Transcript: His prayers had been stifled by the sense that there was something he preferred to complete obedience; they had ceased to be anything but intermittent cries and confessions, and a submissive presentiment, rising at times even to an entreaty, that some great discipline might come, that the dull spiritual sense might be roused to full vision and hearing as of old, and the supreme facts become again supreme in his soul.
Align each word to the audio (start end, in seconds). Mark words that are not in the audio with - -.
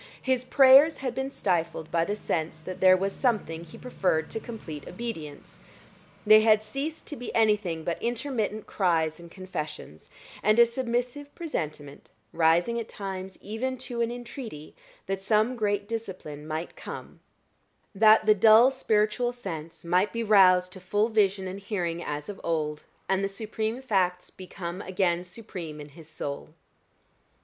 His 0.23 0.43
prayers 0.43 0.97
had 0.97 1.13
been 1.13 1.29
stifled 1.29 1.91
by 1.91 2.05
the 2.05 2.15
sense 2.15 2.59
that 2.59 2.81
there 2.81 2.97
was 2.97 3.13
something 3.13 3.63
he 3.63 3.77
preferred 3.77 4.31
to 4.31 4.39
complete 4.39 4.87
obedience; 4.87 5.59
they 6.25 6.41
had 6.41 6.63
ceased 6.63 7.05
to 7.05 7.15
be 7.15 7.31
anything 7.35 7.83
but 7.83 8.01
intermittent 8.01 8.65
cries 8.65 9.19
and 9.19 9.29
confessions, 9.29 10.09
and 10.41 10.57
a 10.57 10.65
submissive 10.65 11.35
presentiment, 11.35 12.09
rising 12.33 12.79
at 12.79 12.89
times 12.89 13.37
even 13.41 13.77
to 13.77 14.01
an 14.01 14.09
entreaty, 14.11 14.73
that 15.05 15.21
some 15.21 15.55
great 15.55 15.87
discipline 15.87 16.47
might 16.47 16.75
come, 16.75 17.19
that 17.93 18.25
the 18.25 18.33
dull 18.33 18.71
spiritual 18.71 19.31
sense 19.31 19.85
might 19.85 20.11
be 20.11 20.23
roused 20.23 20.73
to 20.73 20.79
full 20.79 21.09
vision 21.09 21.47
and 21.47 21.59
hearing 21.59 22.03
as 22.03 22.27
of 22.27 22.41
old, 22.43 22.85
and 23.07 23.23
the 23.23 23.29
supreme 23.29 23.83
facts 23.83 24.31
become 24.31 24.81
again 24.81 25.23
supreme 25.23 25.79
in 25.79 25.89
his 25.89 26.09
soul. 26.09 26.49